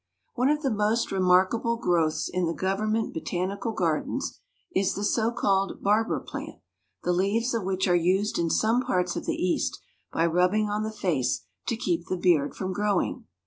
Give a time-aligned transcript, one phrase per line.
[0.33, 4.39] One of the most remarkable growths in the government botanical gardens
[4.73, 6.55] is the so called barber plant,
[7.03, 9.79] the leaves of which are used in some parts of the East
[10.11, 13.25] by rubbing on the face to keep the beard from growing.